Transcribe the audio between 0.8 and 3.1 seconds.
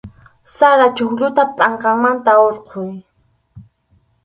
chuqlluta pʼanqanmanta hurquy.